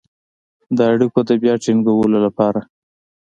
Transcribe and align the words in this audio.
د 0.75 0.77
اړیکو 0.91 1.19
د 1.29 1.31
بيا 1.41 1.53
ټينګولو 1.63 2.17
لپاره 2.25 2.59